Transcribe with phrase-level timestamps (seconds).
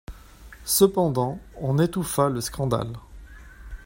[0.65, 2.93] Cependant, on étouffa le scandale.